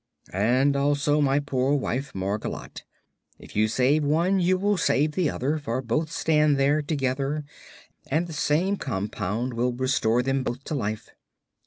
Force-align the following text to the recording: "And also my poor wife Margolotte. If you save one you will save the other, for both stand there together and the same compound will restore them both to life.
"And 0.33 0.75
also 0.75 1.21
my 1.21 1.39
poor 1.39 1.75
wife 1.75 2.13
Margolotte. 2.13 2.81
If 3.37 3.55
you 3.55 3.67
save 3.67 4.03
one 4.03 4.39
you 4.39 4.57
will 4.57 4.75
save 4.75 5.11
the 5.11 5.29
other, 5.29 5.59
for 5.59 5.79
both 5.83 6.11
stand 6.11 6.57
there 6.57 6.81
together 6.81 7.45
and 8.07 8.25
the 8.25 8.33
same 8.33 8.77
compound 8.77 9.53
will 9.53 9.73
restore 9.73 10.23
them 10.23 10.41
both 10.41 10.63
to 10.63 10.73
life. 10.73 11.11